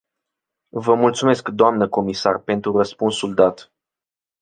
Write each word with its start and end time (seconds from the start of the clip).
Vă 0.75 0.93
mulțumesc, 0.95 1.47
doamnă 1.49 1.89
comisar, 1.89 2.39
pentru 2.39 2.77
răspunsul 2.77 3.33
dat. 3.33 3.73